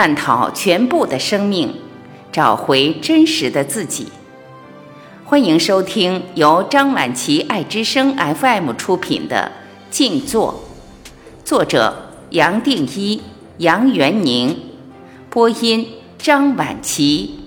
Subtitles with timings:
[0.00, 1.74] 探讨全部的生命，
[2.32, 4.08] 找回真实的自己。
[5.26, 9.52] 欢迎收听由张晚琪爱之声 FM 出品的
[9.94, 10.64] 《静坐》，
[11.44, 13.20] 作者杨定一、
[13.58, 14.56] 杨元宁，
[15.28, 15.86] 播音
[16.16, 17.40] 张晚琪。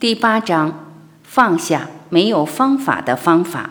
[0.00, 0.90] 第八章：
[1.22, 3.70] 放下没有方法的方法。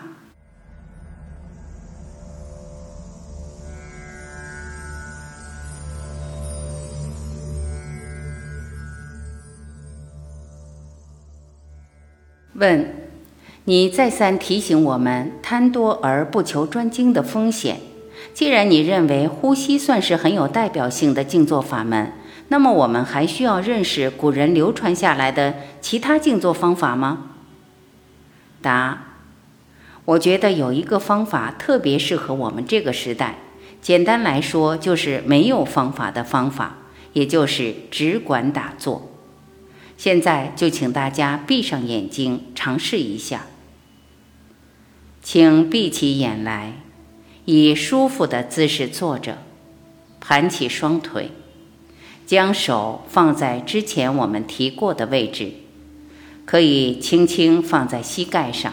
[12.52, 12.94] 问：
[13.64, 17.80] 你再三提醒我们贪多而不求专精的风险。
[18.34, 22.12] 既然你认为呼吸算是很有代表性的静坐法门，
[22.48, 27.30] 那么我们还需要认识古人流传下来的其他静坐方法吗？
[28.64, 29.18] 答：
[30.06, 33.36] 我觉得有一个方法特别适合我们这个时代。
[33.82, 36.78] 简单来说，就是没有方法的方法，
[37.12, 39.10] 也就是只管打坐。
[39.98, 43.42] 现在就请大家闭上眼睛，尝试一下。
[45.22, 46.80] 请闭起眼来，
[47.44, 49.38] 以舒服的姿势坐着，
[50.18, 51.30] 盘起双腿。
[52.26, 55.52] 将手放在之前我们提过的位置，
[56.44, 58.72] 可以轻轻放在膝盖上，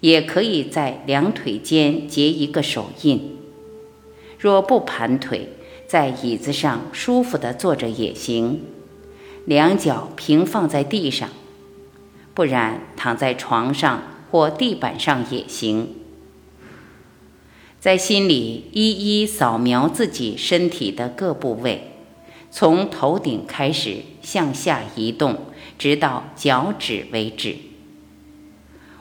[0.00, 3.36] 也可以在两腿间结一个手印。
[4.38, 5.50] 若不盘腿，
[5.86, 8.62] 在椅子上舒服地坐着也行，
[9.44, 11.28] 两脚平放在地上，
[12.34, 15.88] 不然躺在床上或地板上也行。
[17.80, 21.88] 在心里一一扫描自己身体的各部位。
[22.54, 25.38] 从头顶开始向下移动，
[25.78, 27.56] 直到脚趾为止。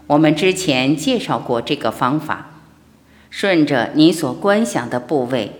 [0.07, 2.61] 我们之前介绍过这个方法，
[3.29, 5.53] 顺着你所观想的部位，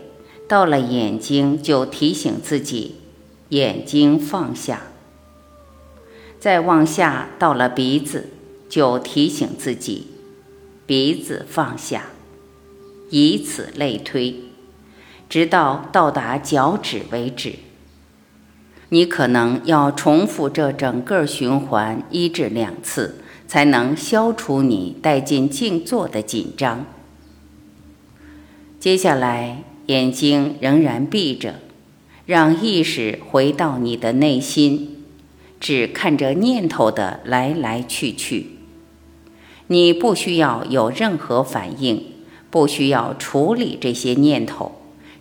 [0.48, 2.98] 到了眼睛就提醒自己
[3.50, 4.78] 眼睛放下；
[6.38, 8.30] 再往下到了鼻子，
[8.68, 10.08] 就提醒自己
[10.86, 12.08] 鼻子放下，
[13.10, 14.36] 以此类推，
[15.30, 17.54] 直到到达脚趾为止。
[18.94, 26.86] 你可能要重复这整个循环一至两次，才能消除你带进静坐的紧张。
[28.82, 31.56] 接下来，眼睛仍然闭着，
[32.26, 35.06] 让意识回到你的内心，
[35.62, 38.48] 只看着念头的来来去去。
[39.68, 42.04] 你不需要有任何反应，
[42.50, 44.74] 不需要处理这些念头，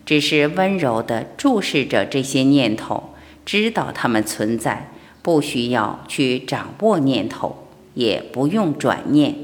[0.05, 3.11] 只是温柔地注视着这些念头。
[3.45, 4.93] 知道它们存在，
[5.23, 9.37] 不需要去掌握念头，也不用转念，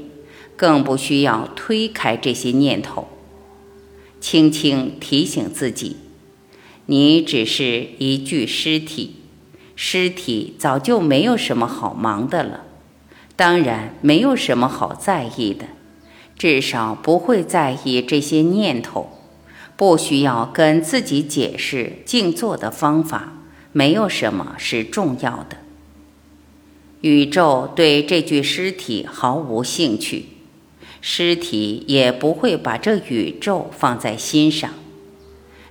[0.55, 3.07] 更不需要推开这些念头。
[4.19, 5.97] 轻轻提醒自己：
[6.85, 9.17] 你只是一具尸体，
[9.75, 12.61] 尸体早就没有什么好忙的了，
[13.35, 15.65] 当然没有什么好在意的，
[16.37, 19.11] 至少不会在意这些念头。
[19.75, 23.33] 不需要跟自己解释静坐的方法。
[23.71, 25.57] 没有什么是重要的。
[27.01, 30.25] 宇宙对这具尸体毫无兴趣，
[30.99, 34.73] 尸体也不会把这宇宙放在心上。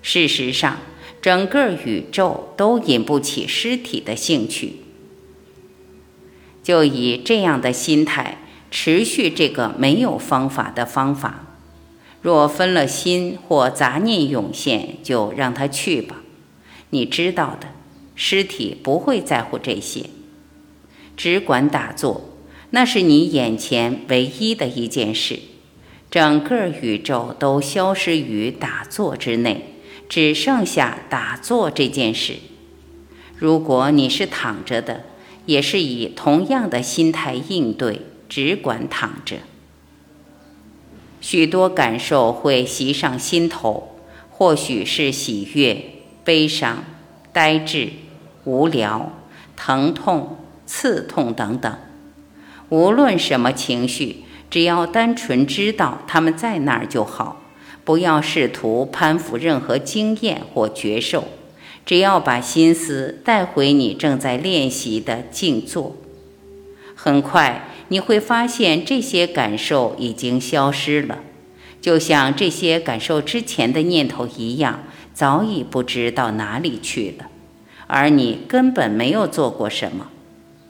[0.02, 0.78] 事实上，
[1.20, 4.76] 整个宇宙都引不起尸体的兴趣。
[6.62, 8.38] 就以这样的心态
[8.70, 11.46] 持续这个没有方法的方法。
[12.22, 16.22] 若分了心或杂念涌现，就让它去吧。
[16.90, 17.68] 你知道的。
[18.16, 20.06] 尸体不会在乎这些，
[21.16, 22.30] 只管打坐，
[22.70, 25.38] 那是你眼前唯一的一件事。
[26.10, 29.74] 整个宇宙都消失于打坐之内，
[30.08, 32.36] 只剩下打坐这件事。
[33.36, 35.04] 如果你是躺着的，
[35.44, 39.36] 也是以同样的心态应对，只管躺着。
[41.20, 43.98] 许多感受会袭上心头，
[44.30, 45.84] 或许是喜悦、
[46.24, 46.84] 悲伤、
[47.32, 47.90] 呆滞。
[48.46, 49.12] 无聊、
[49.56, 51.76] 疼痛、刺痛等等，
[52.68, 57.42] 无论什么情绪，只要单纯知道他们在那儿就好，
[57.84, 61.24] 不要试图攀附任何经验或觉受，
[61.84, 65.96] 只要把心思带回你正在练习的静坐。
[66.94, 71.18] 很快你会发现这些感受已经消失了，
[71.80, 77.26] 就像这些感受之前的念头一样，早已不知到哪里去了。
[77.86, 80.08] 而你根本没有做过什么，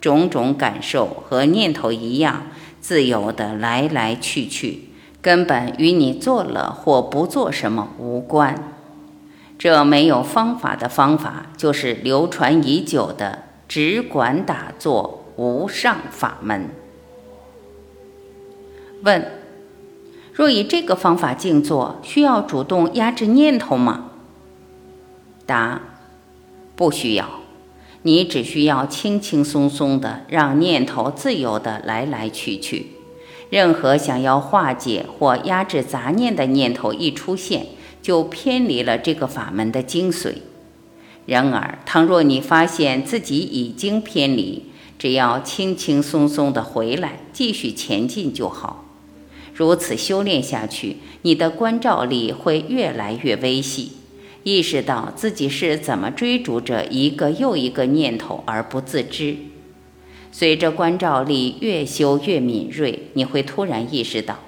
[0.00, 2.46] 种种感受和念头一样，
[2.80, 4.90] 自由的来来去去，
[5.22, 8.72] 根本与你做了或不做什么无关。
[9.58, 16.68] 这没有方法的方法，就是流传已久的只管打坐无上法门。
[19.02, 19.30] 问：
[20.34, 24.10] 若以这个方法静坐，需要主动压制念头吗？
[25.46, 25.80] 答：
[26.76, 27.40] 不需要，
[28.02, 32.88] 你只需要轻轻松松的让念头自由的来来去去。
[33.48, 37.66] 任何想要化解或压制杂念的念头一出现，
[38.02, 40.34] 就偏离了这个法门的精髓。
[41.24, 44.64] 然而，倘若你发现自己已经偏离，
[44.98, 48.84] 只要轻轻松松的回来，继续前进就好。
[49.54, 53.92] 如此修炼下去，你的关照力会越来越微细。
[54.46, 59.38] 意识到自己是怎么追逐着一个又一个念头而不自知，
[60.30, 64.38] 随着关照力越修越敏锐，你会突然意识到，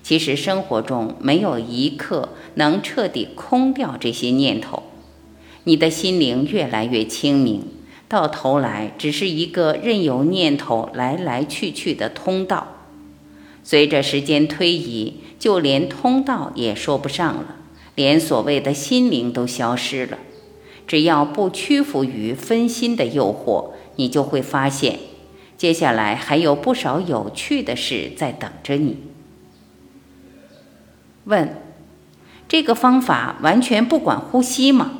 [0.00, 4.84] 其实生活中没有一刻能彻底空掉这些念头。
[5.64, 7.64] 你的心灵越来越清明，
[8.08, 12.76] 到头来只是一个任由念头来来去去的通道。
[13.64, 17.56] 随着时间推移，就连通道也说不上了。
[17.98, 20.18] 连所谓的心灵都消失了。
[20.86, 25.00] 只要不屈服于分心的诱惑，你就会发现，
[25.56, 28.98] 接下来还有不少有趣的事在等着你。
[31.24, 31.56] 问：
[32.46, 34.92] 这个方法完全不管呼吸吗？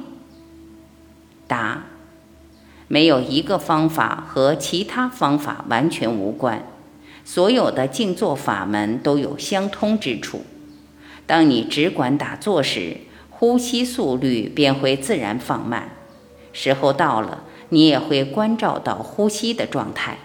[1.47, 1.85] 答：
[2.89, 6.67] 没有一个方法和其他方法完全无关，
[7.25, 10.43] 所有的静坐法门都有相通之处。
[11.29, 12.97] 当你只管打坐时，
[13.29, 15.91] 呼吸速率便会自然放慢。
[16.55, 20.17] 时候到了，你也会关照到呼吸的状态，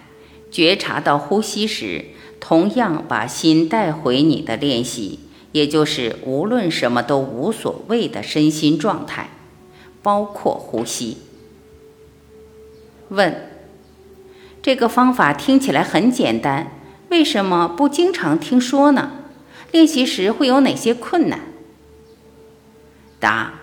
[0.50, 2.06] 觉察到呼吸时，
[2.40, 5.20] 同样把心带回你的练习，
[5.52, 9.28] 也就是无论什么都无所谓的身心状态，
[10.02, 11.18] 包括呼吸。
[13.10, 13.50] 问：
[14.62, 16.72] 这个方法听起来很简单，
[17.10, 19.23] 为什么不经常听说呢？
[19.74, 21.40] 练习时会有哪些困难？
[23.18, 23.54] 答：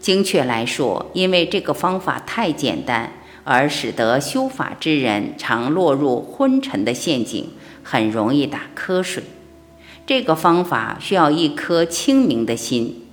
[0.00, 3.12] 精确来说，因为这个方法太简单，
[3.44, 7.50] 而使得修法之人常落入昏沉的陷阱，
[7.82, 9.22] 很容易打瞌睡。
[10.06, 13.04] 这个方法需要一颗清明的心，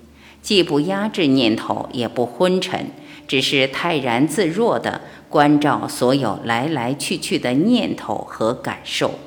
[0.42, 2.92] 既不压制念头，也不昏沉，
[3.28, 9.20] 只是泰然自若地关照所有来来去去的念头和感受。